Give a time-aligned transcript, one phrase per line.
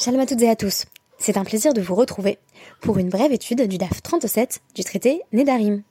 [0.00, 0.84] Shalom à toutes et à tous.
[1.18, 2.38] C'est un plaisir de vous retrouver
[2.80, 5.82] pour une brève étude du DAF 37 du traité Nedarim.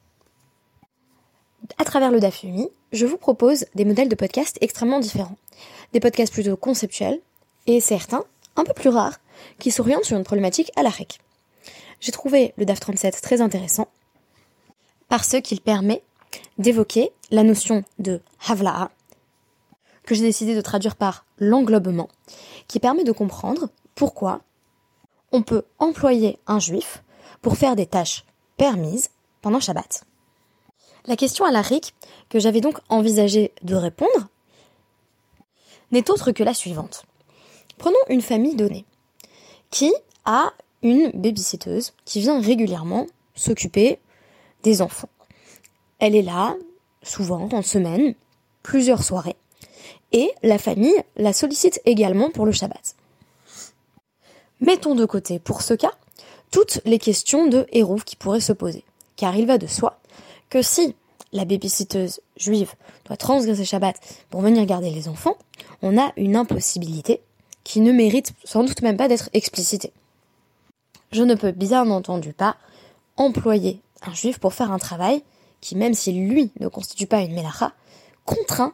[1.78, 5.36] À travers le DAF UMI, je vous propose des modèles de podcasts extrêmement différents.
[5.92, 7.20] Des podcasts plutôt conceptuels
[7.66, 8.24] et certains,
[8.56, 9.20] un peu plus rares,
[9.60, 11.20] qui s'orientent sur une problématique à la REC.
[12.00, 13.90] J'ai trouvé le DAF 37 très intéressant
[15.10, 16.02] parce qu'il permet
[16.58, 18.90] d'évoquer la notion de Havla'a,
[20.06, 22.08] que j'ai décidé de traduire par l'englobement,
[22.68, 24.42] qui permet de comprendre pourquoi
[25.32, 27.04] on peut employer un juif
[27.42, 28.26] pour faire des tâches
[28.58, 29.10] permises
[29.42, 30.04] pendant Shabbat.
[31.06, 31.94] La question à la RIC
[32.30, 34.28] que j'avais donc envisagé de répondre
[35.92, 37.06] n'est autre que la suivante.
[37.78, 38.86] Prenons une famille donnée
[39.70, 39.94] qui
[40.26, 44.00] a une babysitteuse qui vient régulièrement s'occuper
[44.64, 45.10] des enfants.
[46.00, 46.56] Elle est là,
[47.04, 48.16] souvent en semaine,
[48.64, 49.38] plusieurs soirées
[50.12, 52.96] et la famille la sollicite également pour le Shabbat.
[54.60, 55.92] Mettons de côté, pour ce cas,
[56.52, 58.84] toutes les questions de héros qui pourraient se poser,
[59.16, 60.00] car il va de soi
[60.50, 60.96] que si
[61.34, 62.74] la babysitteuse juive
[63.06, 63.98] doit transgresser Shabbat
[64.30, 65.38] pour venir garder les enfants,
[65.82, 67.22] on a une impossibilité
[67.64, 69.92] qui ne mérite sans doute même pas d'être explicitée.
[71.12, 72.58] Je ne peux bien entendu pas
[73.18, 75.22] employer un juif pour faire un travail
[75.62, 77.74] qui, même si lui ne constitue pas une melacha,
[78.26, 78.74] contraint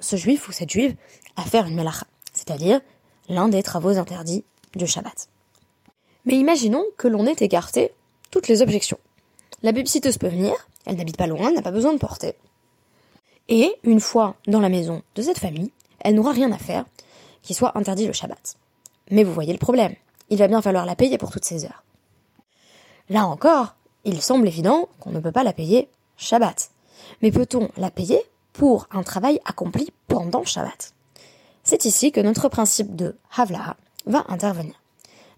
[0.00, 0.94] ce juif ou cette juive
[1.36, 2.80] à faire une melacha, c'est-à-dire
[3.28, 5.28] l'un des travaux interdits du Shabbat.
[6.24, 7.92] Mais imaginons que l'on ait écarté
[8.30, 8.98] toutes les objections.
[9.62, 10.54] La babysitteuse peut venir,
[10.86, 12.34] elle n'habite pas loin, n'a pas besoin de porter.
[13.48, 16.84] Et une fois dans la maison de cette famille, elle n'aura rien à faire
[17.42, 18.56] qui soit interdit le Shabbat.
[19.10, 19.94] Mais vous voyez le problème,
[20.30, 21.82] il va bien falloir la payer pour toutes ces heures.
[23.08, 26.70] Là encore, il semble évident qu'on ne peut pas la payer Shabbat.
[27.22, 28.20] Mais peut-on la payer
[28.58, 30.92] pour un travail accompli pendant Shabbat.
[31.62, 34.74] C'est ici que notre principe de Havlaha va intervenir.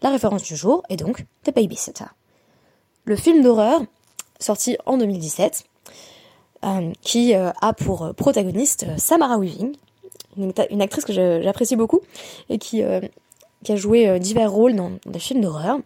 [0.00, 2.06] La référence du jour est donc The Babysitter.
[3.04, 3.82] Le film d'horreur
[4.38, 5.64] sorti en 2017
[6.64, 9.76] euh, qui euh, a pour protagoniste euh, Samara Weaving,
[10.38, 12.00] une, actrice que j'apprécie beaucoup
[12.48, 12.82] et qui,
[13.64, 15.78] qui a joué divers rôles dans des films d'horreur.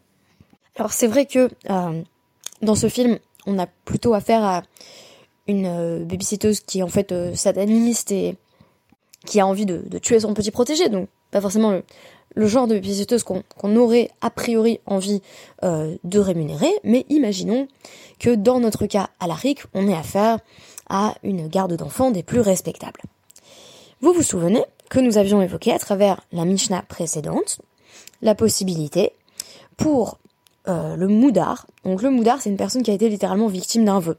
[0.77, 1.49] Alors c'est vrai que
[2.61, 4.63] dans ce film, on a plutôt affaire à
[5.47, 8.37] une euh, babysitteuse qui est en fait euh, sataniste et
[9.27, 11.81] qui a envie de, tuer son petit protégé, donc pas forcément
[12.35, 15.23] le, genre de babysitteuse qu'on aurait a priori envie
[15.63, 17.67] euh, de rémunérer, mais imaginons
[18.19, 19.37] que dans notre cas à la
[19.73, 20.39] on ait affaire
[20.91, 23.01] à une garde d'enfants des plus respectables.
[24.03, 27.61] Vous vous souvenez que nous avions évoqué à travers la Mishnah précédente
[28.21, 29.13] la possibilité
[29.79, 30.19] pour
[30.67, 34.17] le moudar, donc le moudar c'est une personne qui a été littéralement victime d'un vœu,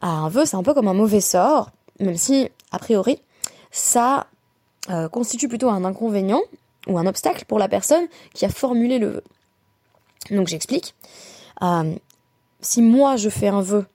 [0.00, 1.70] un vœu, c'est un peu comme un mauvais sort,
[2.00, 3.20] même si, a priori,
[3.70, 4.26] ça
[4.90, 6.40] euh, constitue plutôt un inconvénient
[6.86, 9.24] ou un obstacle pour la personne qui a formulé le vœu.
[10.30, 10.94] Donc j'explique.
[11.62, 11.94] Euh,
[12.60, 13.86] si moi je fais un vœu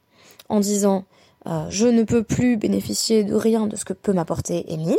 [0.50, 1.06] en disant
[1.48, 4.98] euh, je ne peux plus bénéficier de rien de ce que peut m'apporter Émile,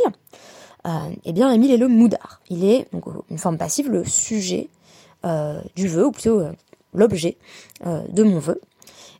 [1.23, 2.41] eh bien Émile est le moudar.
[2.49, 4.69] Il est donc une forme passive, le sujet
[5.75, 6.43] du vœu, ou plutôt
[6.93, 7.37] l'objet
[7.83, 8.61] de mon vœu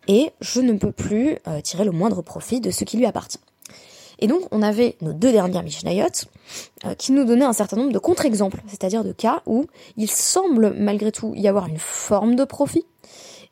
[0.07, 3.39] et je ne peux plus euh, tirer le moindre profit de ce qui lui appartient.
[4.19, 6.05] Et donc on avait nos deux dernières Mishnayot
[6.85, 9.65] euh, qui nous donnaient un certain nombre de contre-exemples, c'est-à-dire de cas où
[9.97, 12.85] il semble malgré tout y avoir une forme de profit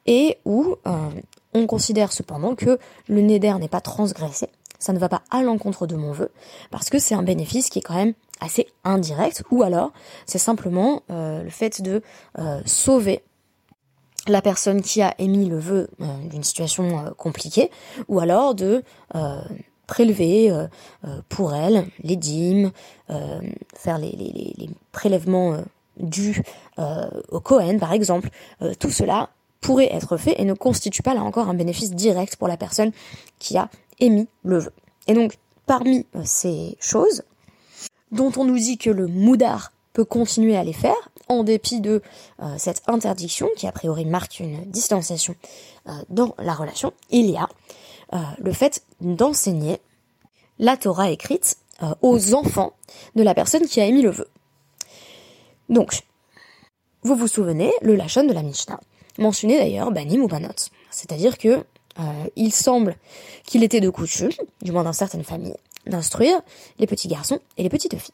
[0.06, 1.10] et où euh,
[1.54, 4.48] on considère cependant que le neder n'est pas transgressé,
[4.80, 6.30] ça ne va pas à l'encontre de mon vœu,
[6.72, 9.94] parce que c'est un bénéfice qui est quand même assez indirect, ou alors
[10.26, 12.02] c'est simplement le fait de
[12.66, 13.24] sauver
[14.28, 17.70] la personne qui a émis le vœu euh, d'une situation euh, compliquée,
[18.08, 18.84] ou alors de
[19.16, 19.42] euh,
[19.88, 20.50] prélever
[21.28, 22.72] pour elle les dîmes,
[23.76, 25.58] faire les, les prélèvements
[26.00, 26.42] dus
[27.30, 28.30] au Cohen par exemple.
[28.80, 29.30] tout cela
[29.60, 32.92] pourrait être fait et ne constitue pas là encore un bénéfice direct pour la personne
[33.40, 33.70] qui a
[34.00, 34.74] émis le vœu.
[35.08, 37.24] Et donc parmi ces choses
[38.14, 42.02] dont on nous dit que le moudar peut continuer à les faire, en dépit de
[42.42, 45.36] euh, cette interdiction qui a priori marque une distanciation
[45.88, 47.48] euh, dans la relation, il y a
[48.14, 49.80] euh, le fait d'enseigner
[50.60, 51.58] la Torah écrite
[52.02, 52.74] aux enfants
[53.16, 54.28] de la personne qui a émis le vœu.
[55.68, 56.04] Donc,
[57.02, 58.80] vous vous souvenez, le Lachon de la Mishnah
[59.18, 61.66] mentionnait d'ailleurs Banim ou Banot, c'est-à-dire que
[62.36, 62.96] il semble
[63.46, 64.32] qu'il était de coutume,
[64.62, 65.58] du moins dans certaines familles,
[65.88, 66.40] d'instruire
[66.80, 68.14] les petits garçons et les petites filles.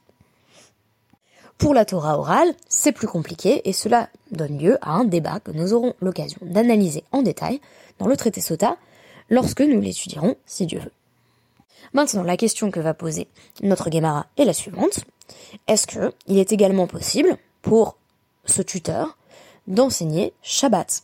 [1.60, 5.52] Pour la Torah orale, c'est plus compliqué et cela donne lieu à un débat que
[5.52, 7.60] nous aurons l'occasion d'analyser en détail
[8.00, 8.78] dans le traité Sota
[9.30, 10.94] lorsque nous l'étudierons si Dieu veut.
[11.92, 13.28] Maintenant, la question que va poser
[13.62, 15.02] notre Gemara est la suivante.
[15.68, 17.98] Est-ce que il est également possible pour
[18.46, 19.18] ce tuteur
[19.68, 21.04] d'enseigner Shabbat?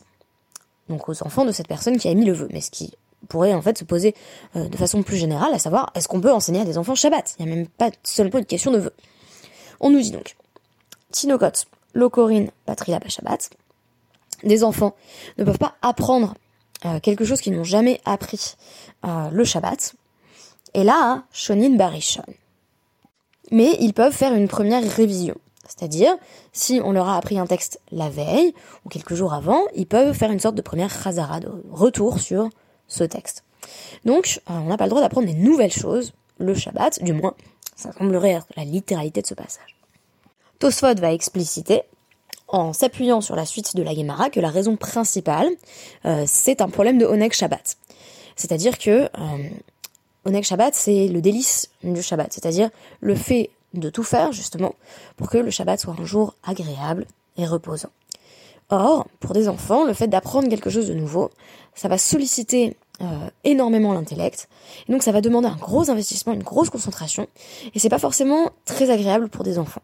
[0.88, 2.48] Donc aux enfants de cette personne qui a émis le vœu.
[2.50, 2.94] Mais ce qui
[3.28, 4.14] pourrait en fait se poser
[4.56, 7.34] euh, de façon plus générale, à savoir, est-ce qu'on peut enseigner à des enfants Shabbat?
[7.38, 8.92] Il n'y a même pas seulement une question de vœu.
[9.80, 10.34] On nous dit donc,
[11.16, 11.64] Tinokot,
[11.94, 13.48] Lokorin, Patrila Shabbat,
[14.44, 14.94] des enfants
[15.38, 16.34] ne peuvent pas apprendre
[16.84, 18.56] euh, quelque chose qu'ils n'ont jamais appris
[19.06, 19.94] euh, le Shabbat.
[20.74, 22.22] Et là, Shonin Barishon.
[23.50, 25.36] Mais ils peuvent faire une première révision.
[25.66, 26.14] C'est-à-dire,
[26.52, 28.52] si on leur a appris un texte la veille
[28.84, 32.50] ou quelques jours avant, ils peuvent faire une sorte de première chazara, de retour sur
[32.88, 33.42] ce texte.
[34.04, 37.34] Donc, euh, on n'a pas le droit d'apprendre des nouvelles choses le Shabbat, du moins,
[37.74, 39.75] ça semblerait être la littéralité de ce passage.
[40.58, 41.82] Tosfot va expliciter,
[42.48, 45.48] en s'appuyant sur la suite de la Gemara, que la raison principale,
[46.04, 47.76] euh, c'est un problème de Onek Shabbat.
[48.36, 52.70] C'est-à-dire que euh, Shabbat, c'est le délice du Shabbat, c'est-à-dire
[53.00, 54.74] le fait de tout faire justement
[55.16, 57.06] pour que le Shabbat soit un jour agréable
[57.36, 57.90] et reposant.
[58.70, 61.30] Or, pour des enfants, le fait d'apprendre quelque chose de nouveau,
[61.74, 64.48] ça va solliciter euh, énormément l'intellect,
[64.88, 67.28] et donc ça va demander un gros investissement, une grosse concentration,
[67.74, 69.82] et c'est pas forcément très agréable pour des enfants.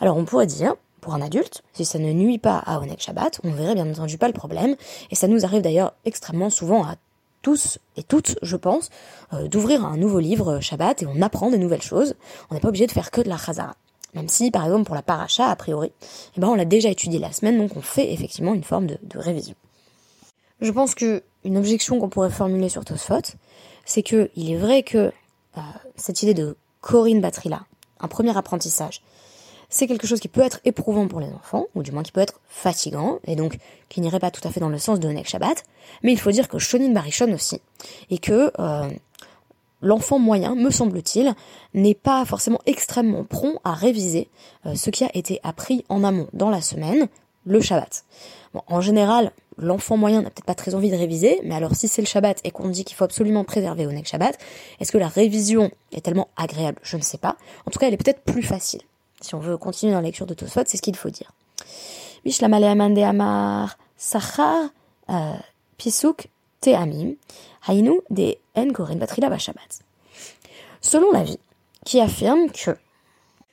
[0.00, 3.40] Alors on pourrait dire, pour un adulte, si ça ne nuit pas à Onek Shabbat,
[3.44, 4.76] on verrait bien entendu pas le problème,
[5.10, 6.96] et ça nous arrive d'ailleurs extrêmement souvent à
[7.42, 8.88] tous et toutes, je pense,
[9.32, 12.14] euh, d'ouvrir un nouveau livre euh, Shabbat et on apprend des nouvelles choses.
[12.50, 13.74] On n'est pas obligé de faire que de la chazara.
[14.14, 15.90] Même si, par exemple, pour la paracha, a priori,
[16.36, 18.98] eh ben, on l'a déjà étudié la semaine, donc on fait effectivement une forme de,
[19.14, 19.54] révision.
[20.60, 23.36] Je pense que une objection qu'on pourrait formuler sur Tosfot,
[23.84, 25.12] c'est que il est vrai que
[25.56, 25.60] euh,
[25.96, 27.64] cette idée de Corinne Batrila,
[28.00, 29.02] un premier apprentissage,
[29.72, 32.20] c'est quelque chose qui peut être éprouvant pour les enfants, ou du moins qui peut
[32.20, 33.58] être fatigant, et donc
[33.88, 35.64] qui n'irait pas tout à fait dans le sens de Nek Shabbat,
[36.02, 37.58] mais il faut dire que Shonin Barishon aussi,
[38.10, 38.90] et que euh,
[39.80, 41.34] l'enfant moyen, me semble-t-il,
[41.72, 44.28] n'est pas forcément extrêmement prompt à réviser
[44.66, 47.08] euh, ce qui a été appris en amont dans la semaine,
[47.46, 48.04] le Shabbat.
[48.66, 52.02] En général, l'enfant moyen n'a peut-être pas très envie de réviser, mais alors si c'est
[52.02, 54.38] le Shabbat et qu'on dit qu'il faut absolument préserver au Shabbat,
[54.80, 56.78] est-ce que la révision est tellement agréable?
[56.82, 57.36] Je ne sais pas.
[57.64, 58.82] En tout cas, elle est peut-être plus facile.
[59.22, 61.32] Si on veut continuer dans la lecture de Tosfot, c'est ce qu'il faut dire.
[63.04, 64.70] Amar Sachar
[65.10, 65.34] euh,
[65.78, 66.28] Pisuk
[66.60, 67.14] Teamim
[67.66, 69.60] Hainu de En Korin Batrila Bashabat.
[70.80, 71.38] Selon l'avis,
[71.84, 72.76] qui affirme que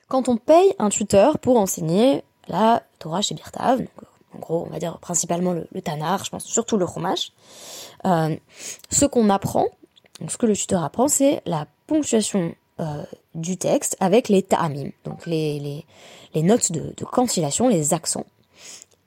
[0.08, 3.86] quand on paye un tuteur pour enseigner la Torah chez Birtav,
[4.34, 7.32] en gros, on va dire principalement le, Tanar, je pense surtout le Chumash,
[8.06, 8.36] euh,
[8.90, 9.66] ce qu'on apprend,
[10.20, 13.04] donc ce que le tuteur apprend, c'est la ponctuation euh,
[13.34, 15.86] du texte avec les ta'amim, donc les, les,
[16.34, 18.26] les notes de, de cantillation, les accents.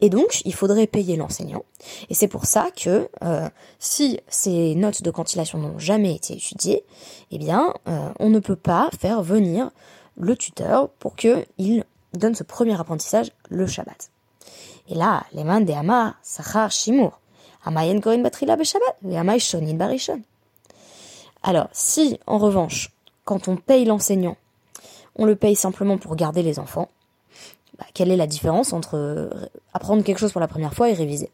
[0.02, 1.64] Et donc, il faudrait payer l'enseignant.
[2.10, 3.50] Et c'est pour ça que euh,
[3.80, 6.84] si ces notes de cantillation n'ont jamais été étudiées,
[7.31, 9.72] eh bien, euh, on ne peut pas faire venir
[10.18, 14.12] le tuteur pour qu'il donne ce premier apprentissage le Shabbat.
[14.90, 17.20] Et là, les mains des Amar, Sachar, Shimur,
[17.64, 20.22] Amayen Korin Batrila Shabbat, et Shonin Barishon.
[21.44, 22.90] Alors, si, en revanche,
[23.25, 24.38] quand on paye l'enseignant,
[25.16, 26.90] on le paye simplement pour garder les enfants,
[27.78, 29.30] bah, quelle est la différence entre euh,
[29.74, 31.30] apprendre quelque chose pour la première fois et réviser?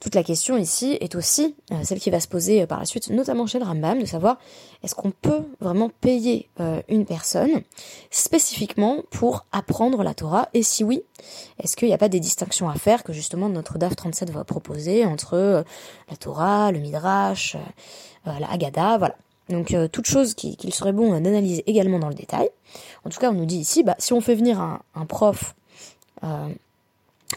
[0.00, 2.84] Toute la question ici est aussi euh, celle qui va se poser euh, par la
[2.84, 4.38] suite, notamment chez le Rambam, de savoir
[4.82, 6.50] est-ce qu'on peut vraiment payer
[6.88, 7.62] une personne
[8.10, 10.50] spécifiquement pour apprendre la Torah?
[10.52, 11.02] Et si oui,
[11.62, 14.44] est-ce qu'il n'y a pas des distinctions à faire que justement notre DAF 37 va
[14.44, 15.64] proposer entre
[16.10, 17.56] la Torah, le Midrash,
[18.26, 19.16] la Haggadah, voilà.
[19.48, 22.48] Donc euh, toute chose qu'il serait bon d'analyser également dans le détail.
[23.04, 25.54] En tout cas, on nous dit ici, bah, si on fait venir un, prof
[26.22, 26.48] euh,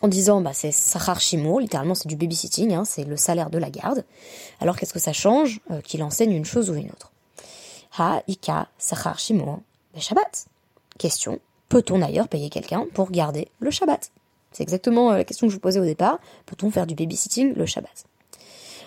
[0.01, 3.57] en disant bah, c'est Sahar Shimo, littéralement c'est du babysitting, hein, c'est le salaire de
[3.57, 4.05] la garde,
[4.61, 7.11] alors qu'est-ce que ça change euh, qu'il enseigne une chose ou une autre?
[7.97, 9.61] Ha, Ika, Sahar Shimo,
[9.93, 10.45] le Shabbat.
[10.97, 14.11] Question, peut-on d'ailleurs payer quelqu'un pour garder le Shabbat?
[14.53, 17.65] C'est exactement la question que je vous posais au départ, peut-on faire du babysitting le
[17.65, 18.05] Shabbat?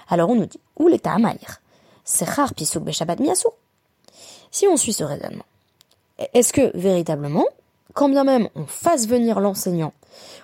[0.09, 1.13] Alors on nous dit, où l'état
[3.01, 3.37] Amaïr
[4.53, 5.45] si on suit ce raisonnement,
[6.35, 7.47] est-ce que véritablement,
[7.95, 9.93] quand bien même on fasse venir l'enseignant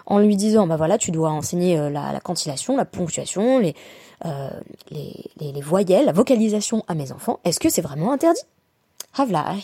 [0.07, 3.61] en lui disant bah voilà tu dois enseigner euh, la, cantillation, la ponctuation,
[4.25, 4.51] euh,
[4.91, 8.43] les, les, voyelles, la vocalisation à mes enfants, est-ce que c'est vraiment interdit?
[9.19, 9.55] Havla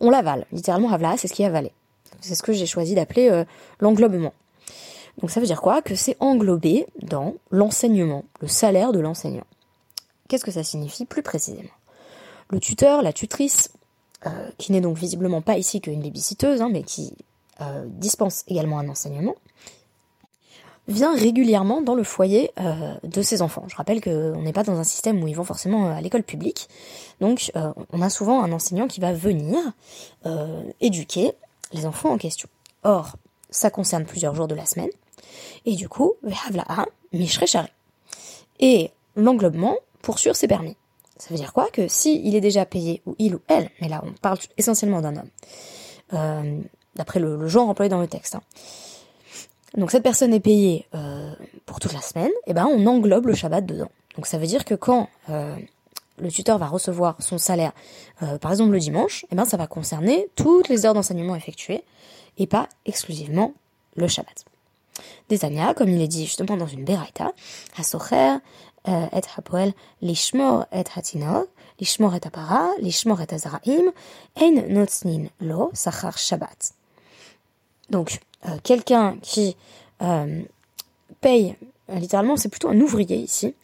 [0.00, 1.72] On l'avale, littéralement havla, c'est ce qui est avalé.
[2.20, 3.44] C'est ce que j'ai choisi d'appeler euh,
[3.78, 4.32] l'englobement.
[5.20, 5.82] Donc ça veut dire quoi?
[5.82, 9.44] Que c'est englobé dans l'enseignement, le salaire de l'enseignant.
[10.30, 11.74] Qu'est-ce que ça signifie plus précisément?
[12.50, 13.72] Le tuteur, la tutrice,
[14.26, 17.16] euh, qui n'est donc visiblement pas ici qu'une babysitteuse, hein, mais qui
[17.60, 19.34] euh, dispense également un enseignement,
[20.86, 23.64] vient régulièrement dans le foyer euh, de ses enfants.
[23.66, 26.68] Je rappelle qu'on n'est pas dans un système où ils vont forcément à l'école publique,
[27.20, 27.50] donc
[27.92, 29.58] on a souvent un enseignant qui va venir
[30.80, 31.32] éduquer
[31.72, 32.48] les enfants en question.
[32.84, 33.16] Or,
[33.50, 34.90] ça concerne plusieurs jours de la semaine.
[35.66, 36.14] Et du coup,
[38.60, 40.76] Et l'englobement, pour sûr, c'est permis.
[41.18, 41.68] Ça veut dire quoi?
[41.70, 45.02] Que si il est déjà payé, ou il ou elle, mais là on parle essentiellement
[45.02, 45.30] d'un homme,
[46.14, 46.60] euh,
[46.96, 48.36] d'après le, genre employé dans le texte.
[48.36, 48.42] Hein.
[49.76, 51.32] Donc cette personne est payée euh,
[51.66, 53.90] pour toute la semaine, et ben on englobe le Shabbat dedans.
[54.16, 55.54] Donc ça veut dire que quand euh,
[56.18, 57.72] le tuteur va recevoir son salaire,
[58.40, 61.84] par exemple le dimanche, et ben ça va concerner toutes les heures d'enseignement effectuées,
[62.38, 63.52] et pas exclusivement
[63.94, 64.44] le Shabbat.
[65.28, 65.38] Des
[65.76, 67.32] comme il est dit justement dans une Beraita,
[67.78, 68.38] Hasocher
[68.86, 71.44] et Hapoel, Lishmor et Hatinor,
[71.80, 73.92] Lishmor et Apara, Lishmor et Azraim,
[74.36, 76.74] En Notznin Lo, Sachar Shabbat.
[77.90, 79.56] Donc, euh, quelqu'un qui
[80.02, 80.42] euh,
[81.20, 81.56] paye,
[81.90, 83.54] euh, littéralement, c'est plutôt un ouvrier ici,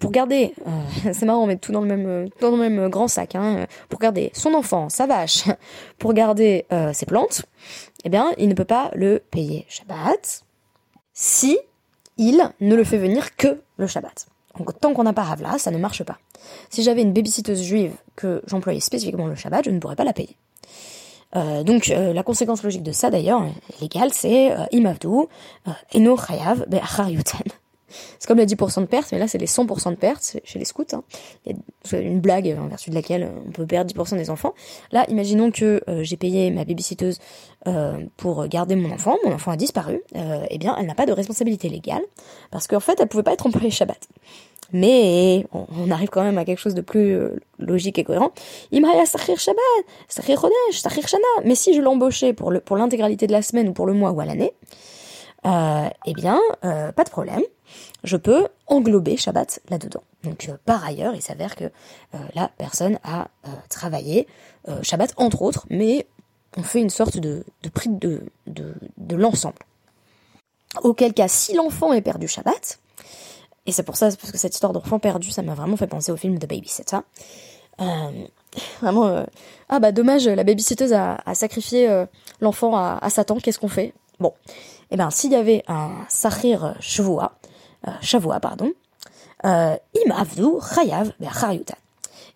[0.00, 0.52] pour garder,
[1.12, 4.00] c'est marrant, on met tout dans le même, dans le même grand sac, hein, pour
[4.00, 5.44] garder son enfant, sa vache,
[5.98, 7.46] pour garder ses plantes,
[8.04, 10.42] eh bien, il ne peut pas le payer Shabbat
[11.12, 11.58] si
[12.18, 14.26] il ne le fait venir que le Shabbat.
[14.58, 16.18] Donc tant qu'on n'a pas Havla, ça ne marche pas.
[16.70, 20.12] Si j'avais une babysitteuse juive que j'employais spécifiquement le Shabbat, je ne pourrais pas la
[20.12, 20.36] payer.
[21.36, 23.42] Euh, donc euh, la conséquence logique de ça d'ailleurs,
[23.80, 25.28] légale, c'est euh, imavdou,
[25.94, 26.66] eno chayav
[28.18, 30.64] C'est comme les 10% de pertes, mais là c'est les 100% de pertes chez les
[30.64, 30.84] scouts.
[30.92, 31.02] Hein.
[31.46, 31.56] Il
[31.92, 34.54] y a une blague en vertu de laquelle on peut perdre 10% des enfants.
[34.92, 37.18] Là, imaginons que j'ai payé ma babysitteuse
[38.16, 41.68] pour garder mon enfant, mon enfant a disparu, eh bien elle n'a pas de responsabilité
[41.68, 42.02] légale,
[42.50, 44.08] parce qu'en fait elle pouvait pas être employée Shabbat
[44.72, 48.30] mais on, arrive quand même à quelque chose de plus euh, logique et cohérent.
[48.72, 49.60] Imraya Sahir Shabbat,
[50.08, 51.24] Sahir Chodesh, Sahir Shana.
[51.44, 54.24] Mais si je l'embauchais pour l'intégralité de la semaine ou pour le mois ou à
[54.24, 54.52] l'année,
[55.46, 57.42] euh, eh bien, euh, pas de problème.
[58.04, 60.02] Je peux englober Shabbat là-dedans.
[60.24, 61.70] Donc, euh, par ailleurs, il s'avère que
[62.34, 63.28] la personne a
[63.68, 64.26] travaillé
[64.82, 66.06] Shabbat entre autres, mais
[66.56, 69.58] on fait une sorte de, de prix de, de, l'ensemble.
[70.82, 72.80] Auquel cas, si l'enfant est perdu Shabbat,
[73.66, 76.10] et c'est pour ça, parce que cette histoire d'enfant perdu, ça m'a vraiment fait penser
[76.10, 76.98] au film de Babysitter.
[77.80, 78.26] Euh,
[78.80, 79.24] vraiment, euh,
[79.68, 82.06] ah bah dommage, la babysitteuse a, a sacrifié euh,
[82.40, 83.94] l'enfant à, Satan, qu'est-ce qu'on fait?
[84.18, 86.72] Bon, et eh ben s'il y avait un Sahir euh,
[88.00, 88.72] Shavua, pardon,
[89.44, 90.24] euh, Im
[90.74, 91.12] Chayav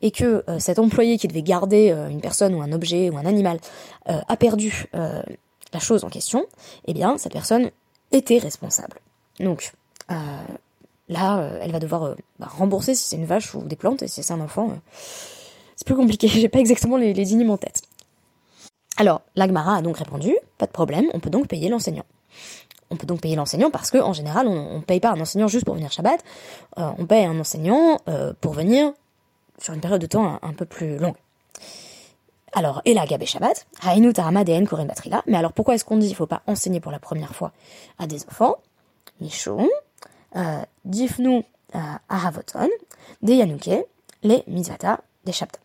[0.03, 3.27] et que euh, cet employé qui devait garder une personne ou un objet ou un
[3.27, 3.59] animal
[4.07, 6.47] a perdu la chose en question,
[6.87, 7.71] eh bien cette personne
[8.13, 8.99] était responsable.
[9.41, 9.73] Donc,
[11.09, 14.03] Là, euh, elle va devoir euh, bah, rembourser si c'est une vache ou des plantes,
[14.03, 14.75] et si c'est un enfant, euh,
[15.77, 16.29] c'est plus compliqué.
[16.29, 17.83] J'ai pas exactement les, les en tête.
[18.97, 22.05] Alors, l'Agmara a donc répondu, pas de problème, on peut donc payer l'enseignant.
[22.91, 25.49] On peut donc payer l'enseignant parce que en général, on, ne paye pas un enseignant
[25.49, 26.23] juste pour venir Shabbat,
[26.77, 27.99] on paye un enseignant
[28.41, 28.93] pour venir
[29.59, 31.17] sur une période de temps un, peu plus longue.
[32.53, 36.17] Alors, et la Gabé Shabbat, Hainu Tarama Batrila, mais alors pourquoi est-ce qu'on dit qu'il
[36.17, 37.53] faut pas enseigner pour la première fois
[37.99, 38.57] à des enfants?
[39.21, 39.69] Michon,
[40.85, 41.43] Difnu
[42.09, 42.69] Ahavoton,
[43.23, 43.87] des Yanouke,
[44.23, 45.64] les Mizvata, des Shabbat.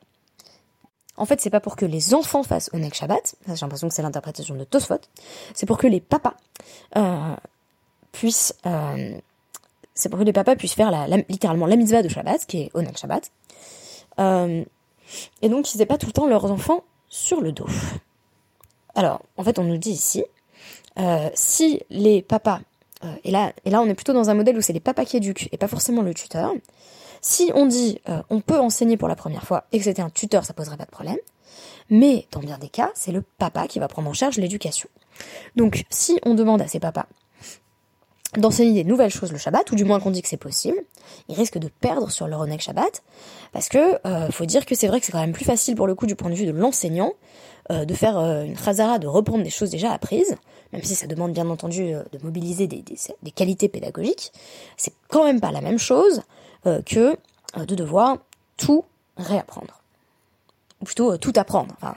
[1.19, 4.01] En fait, c'est pas pour que les enfants fassent Onek Shabbat, j'ai l'impression que c'est
[4.01, 5.01] l'interprétation de Tosfot,
[5.53, 6.35] c'est pour que les papas
[6.95, 7.35] euh,
[8.13, 9.19] puissent, euh,
[9.93, 10.91] c'est pour que les papas puissent faire
[11.27, 13.31] littéralement la mitzvah de Shabbat, qui est Onek Shabbat,
[14.19, 14.63] euh,
[15.41, 17.67] et donc ils n'aient pas tout le temps leurs enfants sur le dos.
[18.95, 20.23] Alors, en fait, on nous dit ici,
[21.33, 22.61] si les papas
[23.23, 25.17] et, là, et là, on est plutôt dans un modèle où c'est les papas qui
[25.17, 26.53] éduquent et pas forcément le tuteur.
[27.21, 30.09] Si on dit euh, on peut enseigner pour la première fois et que c'était un
[30.09, 31.17] tuteur, ça poserait pas de problème.
[31.89, 34.89] Mais dans bien des cas, c'est le papa qui va prendre en charge l'éducation.
[35.55, 37.07] Donc, si on demande à ses papas
[38.37, 40.77] d'enseigner des nouvelles choses le Shabbat, ou du moins qu'on dit que c'est possible,
[41.29, 43.01] ils risquent de perdre sur leur honnête Shabbat,
[43.51, 45.87] parce que euh, faut dire que c'est vrai que c'est quand même plus facile pour
[45.87, 47.13] le coup du point de vue de l'enseignant
[47.71, 50.35] euh, de faire une chazara, de reprendre des choses déjà apprises,
[50.73, 52.83] même si ça demande bien entendu de mobiliser des,
[53.31, 54.31] qualités pédagogiques,
[54.77, 56.21] c'est quand même pas la même chose
[56.63, 57.17] que
[57.57, 58.17] de devoir
[58.57, 58.85] tout
[59.17, 59.81] réapprendre.
[60.81, 61.73] Ou plutôt tout apprendre.
[61.81, 61.95] Enfin,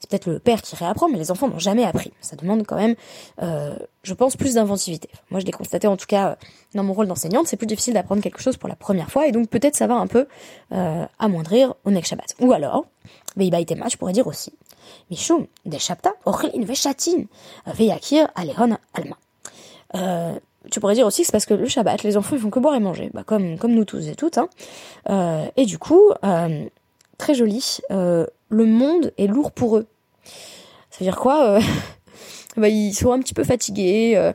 [0.00, 2.12] c'est peut-être le père qui réapprend, mais les enfants n'ont jamais appris.
[2.20, 2.94] Ça demande quand même,
[3.42, 5.08] euh, je pense, plus d'inventivité.
[5.30, 6.34] Moi, je l'ai constaté en tout cas euh,
[6.74, 9.32] dans mon rôle d'enseignante, c'est plus difficile d'apprendre quelque chose pour la première fois, et
[9.32, 10.26] donc peut-être ça va un peu
[10.72, 12.34] euh, amoindrir au next Shabbat.
[12.40, 12.86] Ou alors,
[13.36, 14.52] Beiba je pourrais dire aussi,
[15.10, 17.24] Mishum, des Shabta, Ochlin, Veshatin,
[17.66, 19.16] Veyakir, Alehon, Alma.
[20.66, 22.50] Euh, tu pourrais dire aussi que c'est parce que le Shabbat, les enfants ils font
[22.50, 24.38] que boire et manger, bah, comme comme nous tous et toutes.
[24.38, 24.48] Hein.
[25.08, 26.66] Euh, et du coup, euh,
[27.18, 27.78] très joli.
[27.90, 29.86] Euh, le monde est lourd pour eux.
[30.90, 31.60] Ça veut dire quoi euh,
[32.56, 34.32] bah, Ils sont un petit peu fatigués, euh,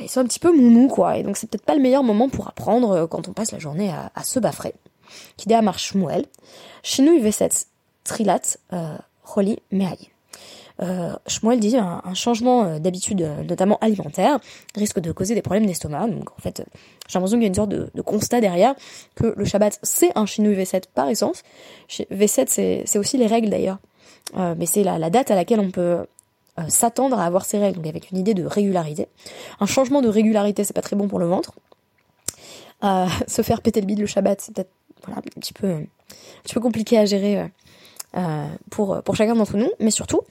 [0.00, 1.16] ils sont un petit peu moumou, quoi.
[1.16, 3.90] Et donc c'est peut-être pas le meilleur moment pour apprendre quand on passe la journée
[3.90, 4.74] à, se baffrer.
[5.50, 6.26] À marche Shmuel.
[6.98, 7.66] Il cette
[8.04, 8.40] trilat,
[9.24, 10.10] roli, mehaï.
[10.82, 14.38] Euh, Shmuel dit un, un changement d'habitude, notamment alimentaire,
[14.74, 16.08] risque de causer des problèmes d'estomac.
[16.08, 16.64] Donc en fait,
[17.10, 18.74] j'ai l'impression qu'il y a une sorte de, constat derrière
[19.16, 21.42] que le Shabbat c'est un chinouille V7 par essence.
[21.88, 23.78] V7 c'est aussi les règles d'ailleurs,
[24.36, 27.78] euh, mais c'est la, date à laquelle on peut euh, s'attendre à avoir ses règles,
[27.78, 29.08] donc avec une idée de régularité.
[29.58, 31.52] Un changement de régularité, c'est pas très bon pour le ventre.
[32.84, 34.70] Euh, se faire péter le bide le Shabbat, c'est peut-être
[35.04, 35.82] voilà, un peu, un
[36.44, 37.50] petit peu compliqué à gérer.
[38.16, 40.22] Euh, euh, pour, pour chacun d'entre nous, mais surtout,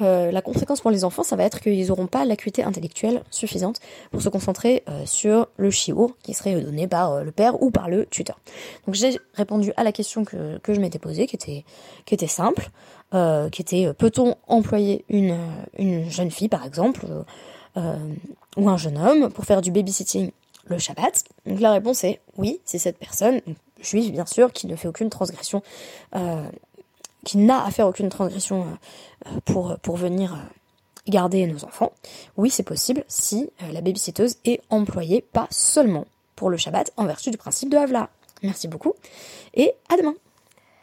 [0.00, 3.80] euh, la conséquence pour les enfants, ça va être qu'ils n'auront pas l'acuité intellectuelle suffisante
[4.10, 7.88] pour se concentrer euh, sur le chiot qui serait donné par le père ou par
[7.88, 8.38] le tuteur.
[8.86, 11.64] Donc j'ai répondu à la question que, que je m'étais posée, qui était,
[12.06, 12.70] qui était simple,
[13.52, 15.38] qui était peut-on employer une,
[15.78, 17.06] une jeune fille, par exemple,
[17.76, 20.32] ou un jeune homme pour faire du babysitting
[20.66, 21.22] le Shabbat?
[21.46, 23.40] Donc la réponse est oui, c'est cette personne,
[23.80, 25.62] juive bien sûr, qui ne fait aucune transgression
[26.16, 26.48] euh,
[27.24, 30.36] qui n'a à faire aucune transgression euh, euh, pour, pour venir euh,
[31.08, 31.92] garder nos enfants,
[32.36, 37.30] oui c'est possible si la babysitteuse est employée pas seulement pour le Shabbat en vertu
[37.30, 38.08] du principe de Havla.
[38.42, 38.94] Merci beaucoup
[39.54, 40.14] et à demain